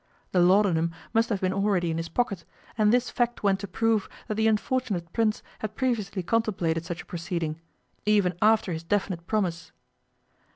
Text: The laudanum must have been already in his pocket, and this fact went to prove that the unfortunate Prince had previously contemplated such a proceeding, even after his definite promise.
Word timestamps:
The 0.31 0.39
laudanum 0.39 0.89
must 1.13 1.29
have 1.29 1.41
been 1.41 1.53
already 1.53 1.91
in 1.91 1.97
his 1.97 2.09
pocket, 2.09 2.43
and 2.75 2.91
this 2.91 3.11
fact 3.11 3.43
went 3.43 3.59
to 3.59 3.67
prove 3.67 4.09
that 4.27 4.33
the 4.33 4.47
unfortunate 4.47 5.13
Prince 5.13 5.43
had 5.59 5.75
previously 5.75 6.23
contemplated 6.23 6.85
such 6.85 7.03
a 7.03 7.05
proceeding, 7.05 7.61
even 8.03 8.33
after 8.41 8.73
his 8.73 8.81
definite 8.81 9.27
promise. 9.27 9.71